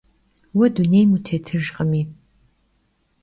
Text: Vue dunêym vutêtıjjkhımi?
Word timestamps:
Vue 0.57 0.69
dunêym 0.75 1.09
vutêtıjjkhımi? 1.13 2.01